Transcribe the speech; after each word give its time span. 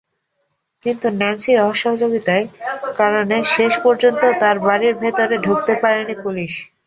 কিন্তু 0.83 1.07
ন্যান্সির 1.13 1.59
অসহযোগিতার 1.69 2.43
কারণে 2.97 3.37
শেষ 3.53 3.73
পর্যন্ত 3.83 4.21
তাঁর 4.41 4.57
বাড়ির 4.67 4.95
ভেতরে 5.03 5.35
ঢুকতে 5.45 5.73
পারেনি 5.81 6.15
পুলিশ। 6.23 6.51